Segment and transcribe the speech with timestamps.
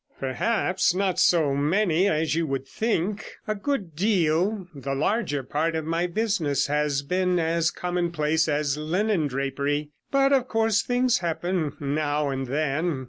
[0.19, 5.85] 'Perhaps not so many as you would think; a good deal the larger part of
[5.85, 9.91] my business— has been as commonplace as linen drapery.
[10.09, 12.99] But, of course, things happen now and then.